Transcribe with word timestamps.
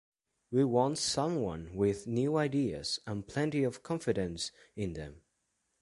We 0.49 0.63
want 0.63 0.97
someone 0.97 1.75
with 1.75 2.07
new 2.07 2.35
ideas 2.35 2.99
and 3.05 3.27
plenty 3.27 3.63
of 3.63 3.83
confidence 3.83 4.51
in 4.75 4.93
them. 4.93 5.21